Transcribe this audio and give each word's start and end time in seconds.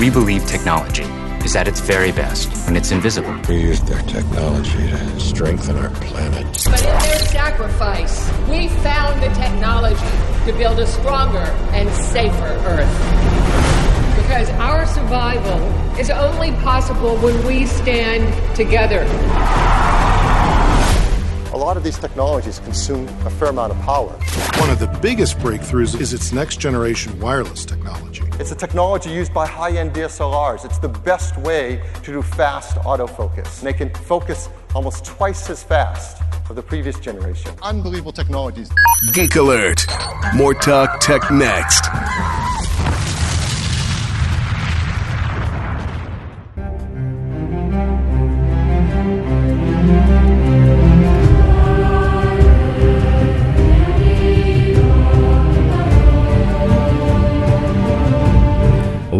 We 0.00 0.10
believe 0.10 0.44
technology 0.46 1.04
is 1.44 1.54
at 1.54 1.68
its 1.68 1.78
very 1.78 2.10
best 2.10 2.48
when 2.66 2.74
it's 2.74 2.90
invisible. 2.90 3.32
We 3.48 3.60
use 3.60 3.80
their 3.82 4.02
technology 4.02 4.88
to 4.90 5.20
strengthen 5.20 5.76
our 5.76 5.90
planet. 5.90 6.46
But 6.64 6.82
in 6.82 6.98
their 6.98 7.18
sacrifice, 7.20 8.28
we 8.48 8.66
found 8.82 9.22
the 9.22 9.28
technology 9.28 10.00
to 10.46 10.52
build 10.58 10.80
a 10.80 10.86
stronger 10.88 11.46
and 11.72 11.88
safer 11.90 12.58
Earth. 12.66 12.90
Because 14.16 14.50
our 14.58 14.84
survival 14.84 15.60
is 15.96 16.10
only 16.10 16.50
possible 16.62 17.16
when 17.18 17.46
we 17.46 17.64
stand 17.64 18.56
together. 18.56 19.04
A 21.54 21.56
lot 21.56 21.76
of 21.76 21.84
these 21.84 21.96
technologies 21.96 22.58
consume 22.58 23.06
a 23.24 23.30
fair 23.30 23.46
amount 23.46 23.70
of 23.70 23.80
power. 23.82 24.10
One 24.58 24.70
of 24.70 24.80
the 24.80 24.88
biggest 25.00 25.38
breakthroughs 25.38 26.00
is 26.00 26.12
its 26.12 26.32
next 26.32 26.58
generation 26.58 27.16
wireless 27.20 27.64
technology. 27.64 28.24
It's 28.40 28.50
a 28.50 28.56
technology 28.56 29.10
used 29.10 29.32
by 29.32 29.46
high 29.46 29.70
end 29.70 29.92
DSLRs. 29.92 30.64
It's 30.64 30.78
the 30.78 30.88
best 30.88 31.38
way 31.38 31.80
to 32.02 32.12
do 32.12 32.22
fast 32.22 32.76
autofocus. 32.78 33.58
And 33.58 33.68
they 33.68 33.72
can 33.72 33.94
focus 33.94 34.48
almost 34.74 35.04
twice 35.04 35.48
as 35.48 35.62
fast 35.62 36.20
of 36.50 36.56
the 36.56 36.62
previous 36.62 36.98
generation. 36.98 37.52
Unbelievable 37.62 38.10
technologies. 38.10 38.68
Geek 39.12 39.36
Alert. 39.36 39.86
More 40.34 40.54
Talk 40.54 40.98
Tech 40.98 41.30
next. 41.30 41.84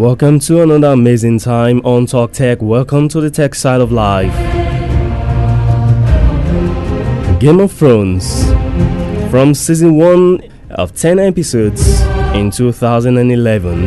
Welcome 0.05 0.39
to 0.41 0.61
another 0.61 0.89
amazing 0.89 1.39
time 1.39 1.81
on 1.83 2.05
Talk 2.05 2.31
Tech. 2.31 2.61
Welcome 2.61 3.07
to 3.09 3.19
the 3.19 3.31
tech 3.31 3.55
side 3.55 3.81
of 3.81 3.91
life. 3.91 4.31
Game 7.39 7.59
of 7.59 7.71
Thrones 7.71 8.45
from 9.31 9.55
season 9.55 9.95
1 9.95 10.41
of 10.69 10.95
10 10.95 11.17
episodes 11.17 12.01
in 12.35 12.51
2011. 12.51 13.85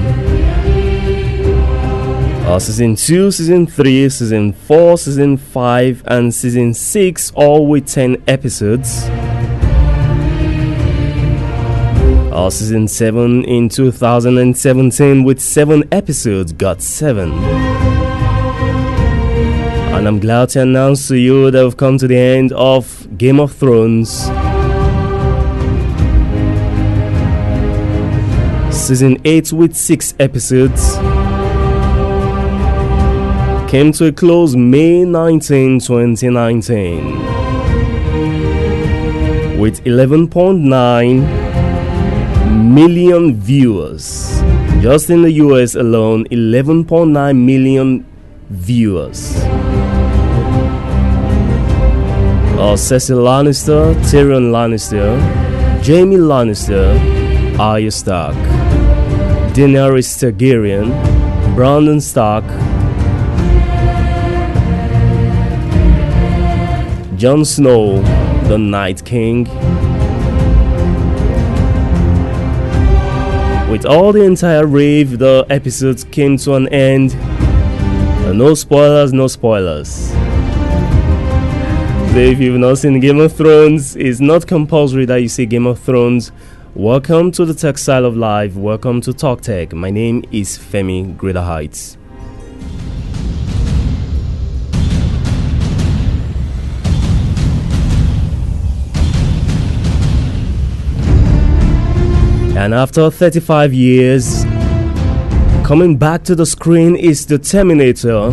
Uh, 2.44 2.58
season 2.58 2.96
2, 2.96 3.30
season 3.30 3.68
3, 3.68 4.08
season 4.08 4.52
4, 4.52 4.98
season 4.98 5.36
5, 5.36 6.02
and 6.06 6.34
season 6.34 6.74
6, 6.74 7.30
all 7.36 7.68
with 7.68 7.86
10 7.86 8.24
episodes. 8.26 9.08
Season 12.46 12.86
7 12.86 13.44
in 13.44 13.68
2017 13.68 15.24
with 15.24 15.40
7 15.40 15.82
episodes 15.92 16.52
got 16.52 16.80
7. 16.80 17.32
And 19.92 20.06
I'm 20.06 20.20
glad 20.20 20.50
to 20.50 20.62
announce 20.62 21.08
to 21.08 21.18
you 21.18 21.50
that 21.50 21.62
we've 21.62 21.76
come 21.76 21.98
to 21.98 22.06
the 22.06 22.16
end 22.16 22.52
of 22.52 23.08
Game 23.18 23.40
of 23.40 23.52
Thrones. 23.52 24.08
Season 28.74 29.18
8 29.24 29.52
with 29.52 29.74
6 29.74 30.14
episodes 30.18 30.96
came 33.70 33.92
to 33.92 34.06
a 34.06 34.12
close 34.12 34.54
May 34.56 35.04
19, 35.04 35.80
2019 35.80 37.18
with 39.58 39.82
11.9 39.84 41.37
million 42.78 43.34
viewers. 43.34 44.40
Just 44.80 45.10
in 45.10 45.22
the 45.22 45.32
US 45.44 45.74
alone, 45.74 46.26
11.9 46.30 47.36
million 47.36 48.06
viewers. 48.50 49.20
Uh, 52.54 52.76
Cersei 52.84 53.16
Lannister, 53.28 53.80
Tyrion 54.08 54.52
Lannister, 54.56 55.08
Jaime 55.84 56.18
Lannister, 56.30 56.86
Arya 57.58 57.90
Stark, 57.90 58.36
Daenerys 59.54 60.10
Targaryen, 60.20 60.88
Brandon 61.56 62.00
Stark, 62.00 62.44
Jon 67.16 67.44
Snow, 67.44 68.00
the 68.46 68.56
Night 68.56 69.04
King, 69.04 69.48
With 73.70 73.84
all 73.84 74.12
the 74.12 74.22
entire 74.22 74.66
rave, 74.66 75.18
the 75.18 75.44
episodes 75.50 76.02
came 76.02 76.38
to 76.38 76.54
an 76.54 76.68
end. 76.68 77.14
No 78.34 78.54
spoilers, 78.54 79.12
no 79.12 79.26
spoilers. 79.26 80.10
If 82.16 82.40
you've 82.40 82.58
not 82.58 82.78
seen 82.78 82.98
Game 82.98 83.20
of 83.20 83.34
Thrones, 83.34 83.94
it's 83.94 84.20
not 84.20 84.46
compulsory 84.46 85.04
that 85.04 85.16
you 85.16 85.28
see 85.28 85.44
Game 85.44 85.66
of 85.66 85.78
Thrones. 85.78 86.32
Welcome 86.74 87.30
to 87.32 87.44
the 87.44 87.52
Tech 87.52 87.76
Style 87.76 88.06
of 88.06 88.16
Life. 88.16 88.56
Welcome 88.56 89.02
to 89.02 89.12
Talk 89.12 89.42
Tech. 89.42 89.74
My 89.74 89.90
name 89.90 90.24
is 90.32 90.56
Femi 90.56 91.14
Greater 91.14 91.42
Heights. 91.42 91.97
And 102.58 102.74
after 102.74 103.08
35 103.08 103.72
years, 103.72 104.42
coming 105.64 105.96
back 105.96 106.24
to 106.24 106.34
the 106.34 106.44
screen 106.44 106.96
is 106.96 107.24
the 107.24 107.38
Terminator. 107.38 108.30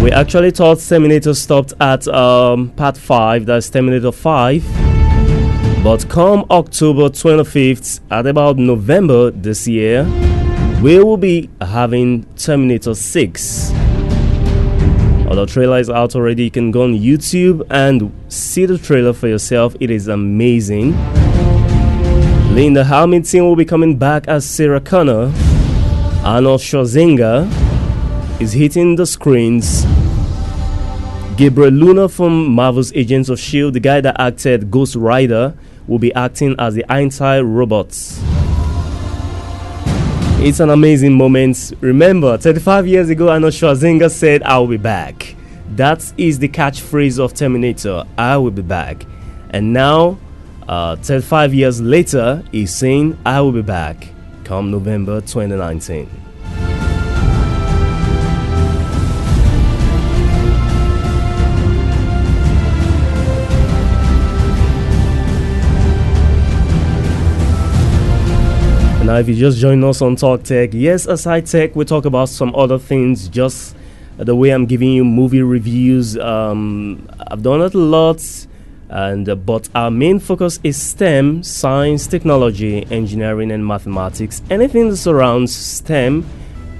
We 0.00 0.12
actually 0.12 0.52
thought 0.52 0.78
Terminator 0.78 1.34
stopped 1.34 1.72
at 1.80 2.06
um, 2.06 2.70
part 2.70 2.96
5, 2.96 3.44
that's 3.44 3.68
Terminator 3.70 4.12
5. 4.12 4.62
But 5.82 6.08
come 6.08 6.46
October 6.48 7.08
25th, 7.08 7.98
at 8.12 8.28
about 8.28 8.56
November 8.56 9.32
this 9.32 9.66
year, 9.66 10.04
we 10.80 11.02
will 11.02 11.16
be 11.16 11.50
having 11.60 12.24
Terminator 12.36 12.94
6. 12.94 13.72
Although 15.26 15.46
trailer 15.46 15.80
is 15.80 15.90
out 15.90 16.14
already, 16.14 16.44
you 16.44 16.52
can 16.52 16.70
go 16.70 16.84
on 16.84 16.94
YouTube 16.94 17.66
and 17.68 18.12
see 18.28 18.64
the 18.64 18.78
trailer 18.78 19.12
for 19.12 19.26
yourself. 19.26 19.74
It 19.80 19.90
is 19.90 20.06
amazing. 20.06 20.94
Linda 22.52 22.84
Hamilton 22.84 23.44
will 23.44 23.56
be 23.56 23.64
coming 23.64 23.96
back 23.96 24.28
as 24.28 24.44
Sarah 24.44 24.78
Connor. 24.78 25.32
Arnold 26.22 26.60
Schwarzenegger 26.60 27.48
is 28.42 28.52
hitting 28.52 28.94
the 28.94 29.06
screens. 29.06 29.86
Gabriel 31.38 31.70
Luna 31.70 32.10
from 32.10 32.48
Marvel's 32.48 32.92
Agents 32.92 33.30
of 33.30 33.38
S.H.I.E.L.D., 33.38 33.72
the 33.72 33.80
guy 33.80 34.02
that 34.02 34.20
acted 34.20 34.70
Ghost 34.70 34.96
Rider, 34.96 35.54
will 35.86 35.98
be 35.98 36.12
acting 36.12 36.54
as 36.58 36.74
the 36.74 36.84
anti 36.92 37.40
robots. 37.40 38.20
It's 40.44 40.60
an 40.60 40.68
amazing 40.68 41.16
moment. 41.16 41.72
Remember, 41.80 42.36
35 42.36 42.86
years 42.86 43.08
ago, 43.08 43.30
Arnold 43.30 43.54
Schwarzenegger 43.54 44.10
said, 44.10 44.42
I'll 44.42 44.66
be 44.66 44.76
back. 44.76 45.36
That 45.76 46.12
is 46.18 46.38
the 46.38 46.50
catchphrase 46.50 47.18
of 47.18 47.32
Terminator 47.32 48.04
I 48.18 48.36
will 48.36 48.50
be 48.50 48.60
back. 48.60 49.06
And 49.48 49.72
now, 49.72 50.18
uh, 50.68 50.96
35 50.96 51.54
years 51.54 51.80
later, 51.80 52.42
he's 52.52 52.74
saying, 52.74 53.18
I 53.24 53.40
will 53.40 53.52
be 53.52 53.62
back 53.62 54.08
come 54.44 54.70
November 54.70 55.20
2019. 55.20 56.08
Now, 69.04 69.18
if 69.18 69.28
you 69.28 69.34
just 69.34 69.58
join 69.58 69.82
us 69.84 70.00
on 70.00 70.16
Talk 70.16 70.42
Tech, 70.42 70.70
yes, 70.72 71.06
aside 71.06 71.46
tech, 71.46 71.74
we 71.74 71.84
talk 71.84 72.04
about 72.04 72.28
some 72.28 72.54
other 72.54 72.78
things. 72.78 73.28
Just 73.28 73.76
the 74.16 74.34
way 74.34 74.50
I'm 74.50 74.66
giving 74.66 74.92
you 74.92 75.04
movie 75.04 75.42
reviews. 75.42 76.16
Um, 76.16 77.08
I've 77.30 77.42
done 77.42 77.62
it 77.62 77.74
a 77.74 77.78
lot 77.78 78.22
and 78.92 79.28
uh, 79.28 79.34
but 79.34 79.68
our 79.74 79.90
main 79.90 80.18
focus 80.20 80.60
is 80.62 80.80
STEM, 80.80 81.42
science, 81.42 82.06
technology, 82.06 82.86
engineering, 82.90 83.50
and 83.50 83.66
mathematics. 83.66 84.42
Anything 84.50 84.90
that 84.90 84.98
surrounds 84.98 85.54
STEM, 85.54 86.26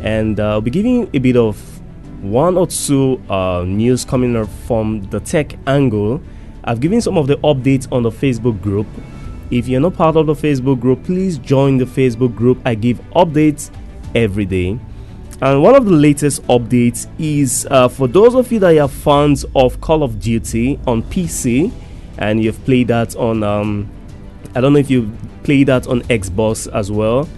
and 0.03 0.39
uh, 0.39 0.51
I'll 0.51 0.61
be 0.61 0.71
giving 0.71 1.09
a 1.15 1.19
bit 1.19 1.37
of 1.37 1.59
one 2.23 2.59
or 2.59 2.67
two 2.67 3.21
uh, 3.31 3.65
news 3.67 4.05
coming 4.05 4.37
up 4.37 4.49
from 4.67 5.03
the 5.05 5.21
tech 5.21 5.57
angle. 5.67 6.21
I've 6.65 6.81
given 6.81 7.01
some 7.01 7.17
of 7.17 7.27
the 7.27 7.37
updates 7.39 7.91
on 7.91 8.03
the 8.03 8.11
Facebook 8.11 8.61
group. 8.61 8.87
If 9.51 9.67
you're 9.67 9.81
not 9.81 9.95
part 9.95 10.17
of 10.17 10.27
the 10.27 10.35
Facebook 10.35 10.81
group, 10.81 11.03
please 11.05 11.39
join 11.39 11.79
the 11.79 11.85
Facebook 11.87 12.37
group. 12.37 12.61
I 12.65 12.75
give 12.75 13.01
updates 13.17 13.71
every 14.15 14.45
day. 14.45 14.79
And 15.41 15.63
one 15.63 15.75
of 15.75 15.87
the 15.87 15.93
latest 15.93 16.43
updates 16.45 17.09
is 17.19 17.67
uh, 17.71 17.89
for 17.89 18.07
those 18.07 18.35
of 18.35 18.53
you 18.53 18.61
that 18.61 18.79
are 18.79 18.87
fans 18.87 19.45
of 19.57 19.81
Call 19.81 20.03
of 20.03 20.21
Duty 20.21 20.79
on 20.87 21.03
PC 21.03 21.73
and 22.19 22.43
you've 22.43 22.63
played 22.65 22.89
that 22.89 23.17
on 23.17 23.43
um, 23.43 23.91
I 24.55 24.61
don't 24.61 24.73
know 24.73 24.79
if 24.79 24.91
you 24.91 25.11
played 25.45 25.69
that 25.69 25.87
on 25.87 26.03
Xbox 26.03 26.71
as 26.73 26.91
well, 26.91 27.29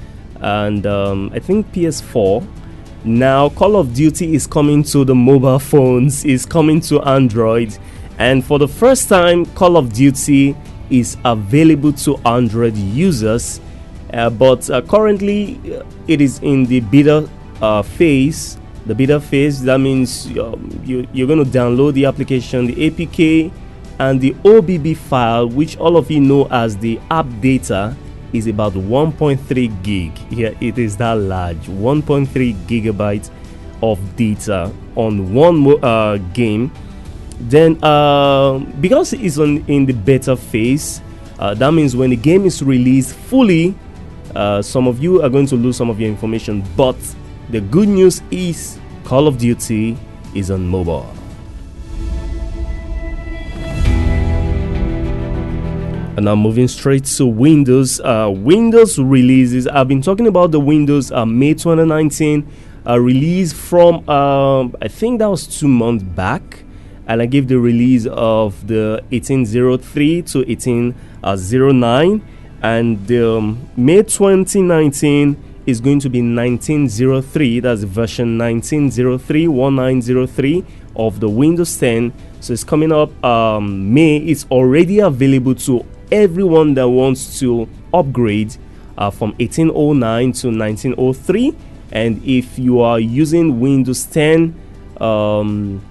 and 0.41 0.87
um, 0.87 1.31
I 1.35 1.39
think 1.39 1.73
PS4. 1.73 2.47
Now, 3.07 3.51
Call 3.51 3.77
of 3.77 3.93
Duty 3.95 4.35
is 4.35 4.47
coming 4.47 4.83
to 4.85 5.05
the 5.05 5.15
mobile 5.15 5.59
phones, 5.59 6.25
is 6.25 6.47
coming 6.47 6.81
to 6.83 7.03
Android, 7.03 7.77
and 8.19 8.45
for 8.45 8.59
the 8.59 8.67
first 8.69 9.09
time, 9.09 9.45
Call 9.47 9.77
of 9.77 9.93
Duty 9.93 10.57
is 10.91 11.17
available 11.25 11.93
to 11.93 12.17
Android 12.27 12.77
users. 12.77 13.61
Uh, 14.13 14.31
but 14.31 14.69
uh, 14.71 14.81
currently, 14.83 15.61
uh, 15.75 15.85
it 16.09 16.21
is 16.21 16.39
in 16.41 16.65
the 16.67 16.81
beta 16.81 17.29
uh, 17.61 17.83
phase. 17.83 18.59
The 18.87 18.95
beta 18.95 19.21
phase 19.21 19.63
that 19.63 19.79
means 19.79 20.27
um, 20.39 20.81
you, 20.85 21.07
you're 21.13 21.27
going 21.27 21.45
to 21.45 21.51
download 21.51 21.95
the 21.95 22.05
application, 22.05 22.67
the 22.67 22.91
APK, 22.91 23.51
and 23.99 24.21
the 24.21 24.33
OBB 24.45 24.97
file, 24.97 25.49
which 25.49 25.77
all 25.77 25.97
of 25.97 26.11
you 26.11 26.21
know 26.21 26.47
as 26.51 26.77
the 26.77 27.01
app 27.11 27.27
data 27.41 27.97
is 28.33 28.47
about 28.47 28.73
1.3 28.73 29.83
gig. 29.83 30.19
Yeah, 30.31 30.51
it 30.61 30.79
is 30.79 30.97
that 30.97 31.15
large 31.15 31.67
1.3 31.67 32.27
gigabytes 32.67 33.31
of 33.83 34.17
data 34.17 34.73
on 34.97 35.33
one 35.33 35.85
uh, 35.85 36.17
game. 36.33 36.73
Then, 37.41 37.83
uh, 37.83 38.59
because 38.81 39.13
it's 39.13 39.39
on 39.39 39.65
in 39.67 39.87
the 39.87 39.93
beta 39.93 40.37
phase, 40.37 41.01
uh, 41.39 41.55
that 41.55 41.73
means 41.73 41.97
when 41.97 42.11
the 42.11 42.17
game 42.17 42.45
is 42.45 42.63
released 42.63 43.15
fully, 43.15 43.75
uh, 44.35 44.63
some 44.63 44.87
of 44.87 45.03
you 45.03 45.23
are 45.23 45.29
going 45.29 45.47
to 45.47 45.57
lose 45.57 45.77
some 45.77 45.91
of 45.91 46.01
your 46.01 46.09
information. 46.09 46.65
But 46.77 46.97
the 47.51 47.61
good 47.61 47.89
news 47.89 48.23
is 48.31 48.79
Call 49.05 49.29
of 49.29 49.39
Duty 49.39 49.97
is 50.35 50.51
on 50.51 50.67
mobile. 50.67 51.24
And 56.17 56.27
now 56.27 56.37
moving 56.37 56.69
straight 56.69 57.05
to 57.17 57.27
Windows. 57.27 58.01
Uh, 58.01 58.33
Windows 58.33 59.01
releases. 59.01 59.67
I've 59.67 59.89
been 59.89 60.01
talking 60.01 60.29
about 60.29 60.53
the 60.53 60.61
Windows 60.61 61.11
uh, 61.11 61.27
May 61.27 61.55
2019 61.55 62.47
uh, 62.87 63.01
release 63.01 63.53
from 63.53 64.09
um, 64.09 64.77
I 64.81 64.89
think 64.89 65.19
that 65.19 65.29
was 65.29 65.47
two 65.47 65.67
months 65.67 66.05
back, 66.05 66.63
and 67.09 67.21
I 67.21 67.27
gave 67.27 67.49
the 67.49 67.59
release 67.59 68.07
of 68.07 68.67
the 68.67 69.03
1803 69.11 70.23
to 70.23 70.39
1809, 70.39 72.23
and 72.63 73.13
um, 73.13 73.69
May 73.77 74.03
2019 74.03 75.37
is 75.67 75.81
going 75.81 75.99
to 75.99 76.11
be 76.11 76.21
1903. 76.21 77.61
That's 77.61 77.83
version 77.83 78.39
1903 78.39 79.49
1903 79.49 80.65
of 80.95 81.21
the 81.21 81.29
Windows 81.29 81.77
10. 81.79 82.13
So 82.41 82.53
it's 82.53 82.63
coming 82.63 82.93
up 82.93 83.25
um, 83.25 83.93
May. 83.93 84.19
It's 84.19 84.47
already 84.51 84.99
available 85.01 85.55
to 85.57 85.85
everyone 86.15 86.75
that 86.75 86.89
wants 86.89 87.41
to 87.41 87.69
upgrade 87.93 88.57
uh, 88.97 89.11
from 89.11 89.31
1809 89.41 90.33
to 90.33 90.47
1903 90.49 91.57
and 91.91 92.25
if 92.25 92.57
you 92.57 92.81
are 92.81 93.01
using 93.01 93.59
windows 93.59 94.07
10 94.07 94.55
um, 95.01 95.83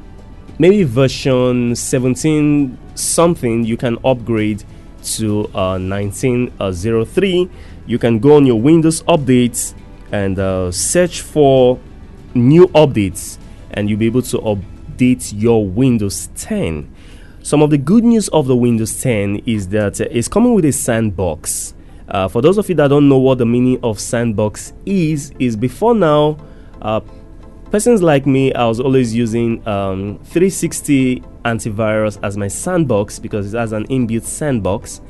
maybe 0.57 0.83
version 0.83 1.75
17 1.75 2.77
something 2.95 3.65
you 3.65 3.75
can 3.75 3.97
upgrade 4.05 4.63
to 5.03 5.43
uh, 5.53 5.77
1903 5.77 7.49
you 7.85 7.99
can 7.99 8.17
go 8.17 8.37
on 8.37 8.45
your 8.45 8.61
windows 8.61 9.03
updates 9.03 9.73
and 10.13 10.39
uh, 10.39 10.71
search 10.71 11.19
for 11.19 11.77
new 12.33 12.67
updates 12.69 13.37
and 13.71 13.89
you'll 13.89 13.99
be 13.99 14.05
able 14.05 14.21
to 14.21 14.37
update 14.37 15.33
your 15.35 15.67
windows 15.67 16.29
10 16.37 16.89
some 17.43 17.61
of 17.61 17.69
the 17.69 17.77
good 17.77 18.05
news 18.05 18.29
of 18.29 18.47
the 18.47 18.55
Windows 18.55 19.01
10 19.01 19.41
is 19.45 19.67
that 19.67 19.99
it's 19.99 20.29
coming 20.29 20.53
with 20.53 20.63
a 20.63 20.71
sandbox. 20.71 21.73
Uh, 22.07 22.29
for 22.29 22.41
those 22.41 22.57
of 22.57 22.69
you 22.69 22.75
that 22.75 22.87
don't 22.87 23.09
know 23.09 23.17
what 23.17 23.37
the 23.37 23.45
meaning 23.45 23.77
of 23.83 23.99
sandbox 23.99 24.71
is, 24.85 25.33
is 25.39 25.57
before 25.57 25.93
now, 25.93 26.37
uh, 26.81 27.01
persons 27.69 28.01
like 28.01 28.25
me, 28.25 28.53
I 28.53 28.65
was 28.65 28.79
always 28.79 29.13
using 29.13 29.59
um, 29.67 30.19
360 30.23 31.19
antivirus 31.43 32.17
as 32.23 32.37
my 32.37 32.47
sandbox 32.47 33.19
because 33.19 33.53
it 33.53 33.57
has 33.57 33.73
an 33.73 33.87
inbuilt 33.87 34.23
sandbox. 34.23 35.01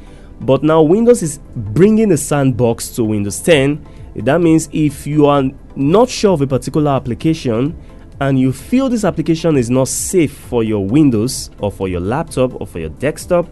But 0.41 0.63
now 0.63 0.81
Windows 0.81 1.21
is 1.21 1.39
bringing 1.55 2.09
the 2.09 2.17
sandbox 2.17 2.89
to 2.95 3.03
Windows 3.03 3.39
10. 3.41 3.85
That 4.15 4.41
means 4.41 4.69
if 4.73 5.05
you 5.05 5.27
are 5.27 5.43
not 5.75 6.09
sure 6.09 6.33
of 6.33 6.41
a 6.41 6.47
particular 6.47 6.93
application 6.93 7.79
and 8.19 8.39
you 8.39 8.53
feel 8.53 8.89
this 8.89 9.03
application 9.03 9.57
is 9.57 9.69
not 9.69 9.87
safe 9.87 10.33
for 10.33 10.63
your 10.63 10.85
Windows 10.85 11.49
or 11.59 11.71
for 11.71 11.87
your 11.87 11.99
laptop 11.99 12.59
or 12.61 12.67
for 12.67 12.79
your 12.79 12.89
desktop, 12.89 13.47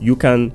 you 0.00 0.16
can 0.16 0.52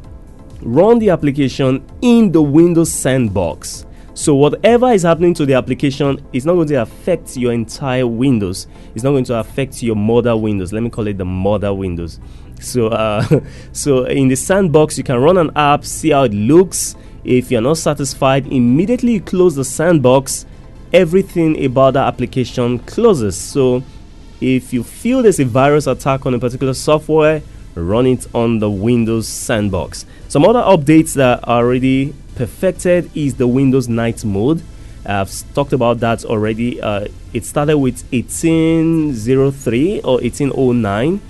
run 0.61 0.99
the 0.99 1.09
application 1.09 1.85
in 2.01 2.31
the 2.31 2.41
Windows 2.41 2.91
sandbox. 2.91 3.85
So 4.13 4.35
whatever 4.35 4.91
is 4.91 5.03
happening 5.03 5.33
to 5.35 5.45
the 5.45 5.53
application 5.53 6.25
is 6.33 6.45
not 6.45 6.55
going 6.55 6.67
to 6.67 6.81
affect 6.81 7.37
your 7.37 7.53
entire 7.53 8.05
Windows. 8.05 8.67
It's 8.93 9.03
not 9.03 9.11
going 9.11 9.23
to 9.25 9.35
affect 9.35 9.81
your 9.81 9.95
mother 9.95 10.35
Windows. 10.35 10.73
Let 10.73 10.83
me 10.83 10.89
call 10.89 11.07
it 11.07 11.17
the 11.17 11.25
mother 11.25 11.73
Windows. 11.73 12.19
So, 12.59 12.87
uh, 12.87 13.25
so 13.71 14.05
in 14.05 14.27
the 14.27 14.35
sandbox, 14.35 14.97
you 14.97 15.03
can 15.03 15.21
run 15.21 15.37
an 15.37 15.51
app, 15.55 15.85
see 15.85 16.09
how 16.09 16.23
it 16.23 16.33
looks. 16.33 16.95
If 17.23 17.51
you're 17.51 17.61
not 17.61 17.77
satisfied, 17.77 18.47
immediately 18.47 19.19
close 19.19 19.55
the 19.55 19.65
sandbox 19.65 20.45
everything 20.93 21.63
about 21.63 21.93
that 21.93 22.07
application 22.07 22.79
closes. 22.79 23.37
So 23.37 23.83
if 24.41 24.73
you 24.73 24.83
feel 24.83 25.21
there's 25.21 25.39
a 25.39 25.45
virus 25.45 25.87
attack 25.87 26.25
on 26.25 26.33
a 26.33 26.39
particular 26.39 26.73
software, 26.73 27.41
run 27.75 28.05
it 28.05 28.27
on 28.33 28.59
the 28.59 28.69
Windows 28.69 29.27
sandbox. 29.27 30.05
Some 30.27 30.45
other 30.45 30.59
updates 30.59 31.13
that 31.15 31.39
are 31.43 31.63
already 31.63 32.13
perfected 32.35 33.09
is 33.15 33.35
the 33.35 33.47
Windows 33.47 33.87
night 33.87 34.23
mode. 34.23 34.61
I've 35.05 35.31
talked 35.53 35.73
about 35.73 35.99
that 36.01 36.25
already. 36.25 36.81
Uh, 36.81 37.07
it 37.33 37.45
started 37.45 37.77
with 37.77 38.03
1803 38.11 40.01
or 40.01 40.15
1809. 40.21 41.21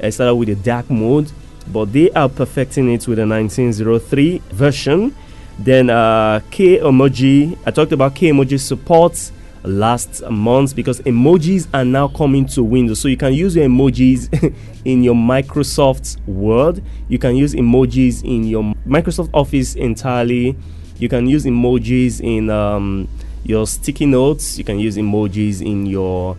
It 0.00 0.12
started 0.12 0.34
with 0.34 0.48
the 0.48 0.54
dark 0.56 0.90
mode, 0.90 1.30
but 1.66 1.92
they 1.92 2.10
are 2.10 2.28
perfecting 2.28 2.90
it 2.92 3.06
with 3.06 3.18
a 3.18 3.26
1903 3.26 4.42
version. 4.50 5.14
Then 5.58 5.90
uh, 5.90 6.40
K 6.50 6.78
emoji. 6.78 7.58
I 7.66 7.70
talked 7.70 7.92
about 7.92 8.14
K 8.14 8.30
emoji 8.30 8.60
support 8.60 9.32
last 9.64 10.22
month 10.30 10.76
because 10.76 11.00
emojis 11.00 11.66
are 11.74 11.84
now 11.84 12.08
coming 12.08 12.46
to 12.46 12.62
Windows. 12.62 13.00
So 13.00 13.08
you 13.08 13.16
can 13.16 13.34
use 13.34 13.56
your 13.56 13.66
emojis 13.66 14.54
in 14.84 15.02
your 15.02 15.14
Microsoft 15.14 16.24
Word. 16.26 16.82
You 17.08 17.18
can 17.18 17.36
use 17.36 17.54
emojis 17.54 18.24
in 18.24 18.44
your 18.44 18.62
Microsoft 18.86 19.30
Office 19.34 19.74
entirely. 19.74 20.56
You 20.98 21.08
can 21.08 21.26
use 21.26 21.44
emojis 21.44 22.20
in 22.20 22.50
um, 22.50 23.08
your 23.44 23.66
sticky 23.66 24.06
notes. 24.06 24.58
You 24.58 24.64
can 24.64 24.78
use 24.78 24.96
emojis 24.96 25.60
in 25.60 25.86
your 25.86 26.36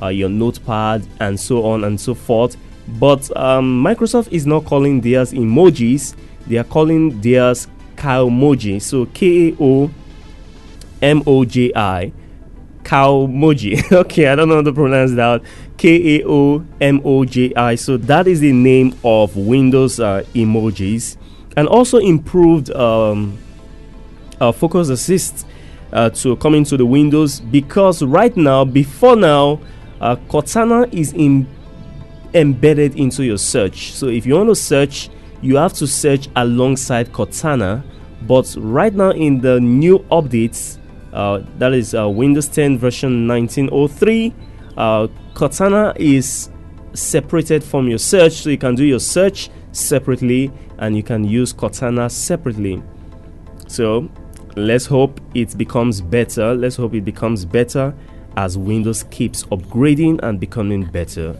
uh, 0.00 0.08
your 0.08 0.28
notepad 0.28 1.06
and 1.20 1.38
so 1.38 1.64
on 1.64 1.84
and 1.84 2.00
so 2.00 2.14
forth. 2.14 2.56
But 3.00 3.34
um, 3.36 3.82
Microsoft 3.82 4.32
is 4.32 4.46
not 4.46 4.64
calling 4.64 5.00
theirs 5.00 5.32
emojis. 5.32 6.14
They 6.46 6.56
are 6.56 6.64
calling 6.64 7.20
theirs 7.20 7.66
Kaomoji. 7.98 8.80
So 8.80 9.06
K 9.06 9.50
A 9.50 9.56
O 9.60 9.90
M 11.02 11.22
O 11.26 11.44
J 11.44 11.72
I. 11.74 12.12
Kaomoji. 12.84 13.92
okay, 14.04 14.28
I 14.28 14.36
don't 14.36 14.48
know 14.48 14.56
how 14.56 14.62
to 14.62 14.72
pronounce 14.72 15.12
that. 15.12 15.42
K 15.76 16.20
A 16.20 16.26
O 16.26 16.64
M 16.80 17.00
O 17.04 17.24
J 17.24 17.52
I. 17.54 17.74
So 17.74 17.96
that 17.96 18.28
is 18.28 18.40
the 18.40 18.52
name 18.52 18.96
of 19.04 19.36
Windows 19.36 20.00
uh, 20.00 20.24
emojis, 20.34 21.16
and 21.56 21.66
also 21.68 21.98
improved 21.98 22.70
um, 22.70 23.36
uh, 24.40 24.52
Focus 24.52 24.88
Assist 24.88 25.46
uh, 25.92 26.10
to 26.10 26.36
come 26.36 26.54
into 26.54 26.76
the 26.76 26.86
Windows 26.86 27.40
because 27.40 28.02
right 28.02 28.36
now, 28.36 28.64
before 28.64 29.16
now, 29.16 29.60
uh, 30.00 30.14
Cortana 30.28 30.92
is 30.94 31.12
in, 31.12 31.48
embedded 32.32 32.94
into 32.96 33.24
your 33.24 33.38
search. 33.38 33.92
So 33.92 34.06
if 34.06 34.24
you 34.24 34.34
want 34.34 34.50
to 34.50 34.54
search 34.54 35.10
you 35.42 35.56
have 35.56 35.72
to 35.74 35.86
search 35.86 36.28
alongside 36.36 37.12
Cortana. 37.12 37.82
But 38.22 38.54
right 38.58 38.92
now, 38.92 39.10
in 39.10 39.40
the 39.40 39.60
new 39.60 40.00
updates, 40.10 40.78
uh, 41.12 41.42
that 41.58 41.72
is 41.72 41.94
uh, 41.94 42.08
Windows 42.08 42.48
10 42.48 42.78
version 42.78 43.28
1903, 43.28 44.34
uh, 44.76 45.06
Cortana 45.34 45.96
is 45.96 46.50
separated 46.94 47.62
from 47.62 47.88
your 47.88 47.98
search, 47.98 48.32
so 48.32 48.50
you 48.50 48.58
can 48.58 48.74
do 48.74 48.84
your 48.84 49.00
search 49.00 49.50
separately 49.72 50.50
and 50.78 50.96
you 50.96 51.02
can 51.02 51.24
use 51.24 51.52
Cortana 51.52 52.10
separately. 52.10 52.82
So 53.68 54.08
let's 54.56 54.86
hope 54.86 55.20
it 55.34 55.56
becomes 55.56 56.00
better. 56.00 56.54
Let's 56.54 56.76
hope 56.76 56.94
it 56.94 57.04
becomes 57.04 57.44
better 57.44 57.94
as 58.36 58.58
Windows 58.58 59.04
keeps 59.04 59.44
upgrading 59.44 60.20
and 60.22 60.40
becoming 60.40 60.84
better. 60.84 61.36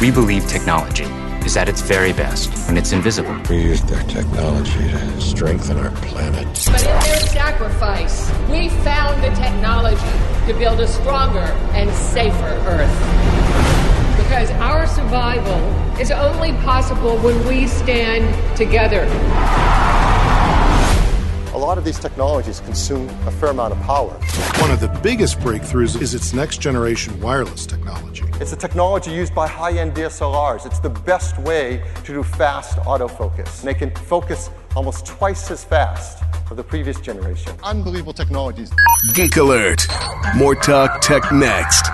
We 0.00 0.10
believe 0.10 0.46
technology 0.46 1.06
is 1.48 1.56
at 1.56 1.66
its 1.66 1.80
very 1.80 2.12
best 2.12 2.50
when 2.66 2.76
it's 2.76 2.92
invisible. 2.92 3.34
We 3.48 3.62
use 3.62 3.80
their 3.80 4.02
technology 4.02 4.86
to 4.90 5.18
strengthen 5.18 5.78
our 5.78 5.90
planet. 6.02 6.46
But 6.66 6.82
in 6.82 7.00
their 7.08 7.20
sacrifice, 7.20 8.30
we 8.50 8.68
found 8.84 9.22
the 9.22 9.30
technology 9.30 10.12
to 10.46 10.52
build 10.58 10.78
a 10.78 10.86
stronger 10.86 11.48
and 11.72 11.88
safer 11.96 12.52
Earth. 12.68 12.96
Because 14.18 14.50
our 14.60 14.86
survival 14.86 15.58
is 15.98 16.10
only 16.10 16.52
possible 16.64 17.16
when 17.16 17.38
we 17.46 17.66
stand 17.66 18.28
together. 18.54 19.08
A 21.58 21.66
lot 21.68 21.76
of 21.76 21.84
these 21.84 21.98
technologies 21.98 22.60
consume 22.60 23.08
a 23.26 23.32
fair 23.32 23.48
amount 23.48 23.72
of 23.72 23.80
power. 23.80 24.12
One 24.60 24.70
of 24.70 24.78
the 24.78 24.96
biggest 25.02 25.40
breakthroughs 25.40 26.00
is 26.00 26.14
its 26.14 26.32
next 26.32 26.60
generation 26.60 27.20
wireless 27.20 27.66
technology. 27.66 28.22
It's 28.34 28.52
a 28.52 28.56
technology 28.56 29.10
used 29.10 29.34
by 29.34 29.48
high 29.48 29.72
end 29.72 29.94
DSLRs. 29.94 30.66
It's 30.66 30.78
the 30.78 30.90
best 30.90 31.36
way 31.40 31.82
to 32.04 32.12
do 32.12 32.22
fast 32.22 32.78
autofocus. 32.78 33.58
And 33.58 33.66
they 33.66 33.74
can 33.74 33.92
focus 34.04 34.50
almost 34.76 35.04
twice 35.04 35.50
as 35.50 35.64
fast 35.64 36.22
of 36.48 36.56
the 36.56 36.62
previous 36.62 37.00
generation. 37.00 37.52
Unbelievable 37.64 38.12
technologies. 38.12 38.70
Geek 39.14 39.36
Alert. 39.36 39.84
More 40.36 40.54
Talk 40.54 41.00
Tech 41.00 41.32
next. 41.32 41.88